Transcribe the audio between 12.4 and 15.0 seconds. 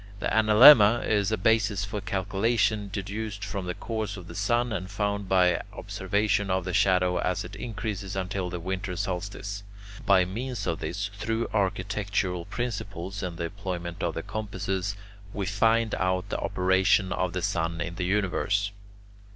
principles and the employment of the compasses,